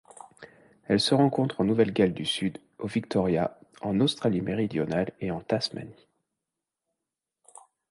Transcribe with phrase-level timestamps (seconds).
[0.87, 6.07] Elle se rencontre en Nouvelle-Galles du Sud, au Victoria, en Australie-Méridionale et en Tasmanie.